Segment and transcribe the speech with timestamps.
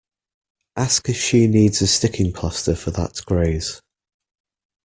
[0.75, 3.83] Ask if she needs a sticking plaster for that graze.